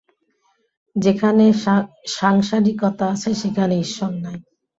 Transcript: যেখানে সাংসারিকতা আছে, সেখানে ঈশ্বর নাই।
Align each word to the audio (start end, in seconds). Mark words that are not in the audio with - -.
যেখানে 0.95 1.45
সাংসারিকতা 2.17 3.05
আছে, 3.11 3.29
সেখানে 3.35 3.75
ঈশ্বর 3.79 4.11
নাই। 4.23 4.37